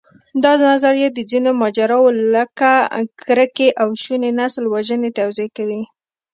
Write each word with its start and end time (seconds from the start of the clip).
دا 0.43 0.53
نظریه 0.69 1.09
د 1.13 1.19
ځینو 1.31 1.49
ماجراوو، 1.61 2.09
لکه 2.35 2.71
کرکې 3.21 3.69
او 3.81 3.89
شونې 4.03 4.31
نسلوژنې 4.39 5.09
توضیح 5.19 5.49
کوي. 5.57 5.81